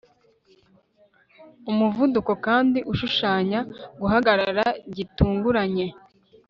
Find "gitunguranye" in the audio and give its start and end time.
4.95-5.87